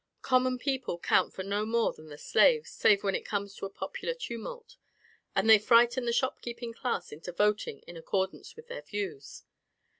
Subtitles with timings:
[0.23, 3.69] Common people count for no more than the slaves, save when it comes to a
[3.69, 4.75] popular tumult,
[5.35, 9.43] and they frighten the shopkeeping class into voting in accordance with their views.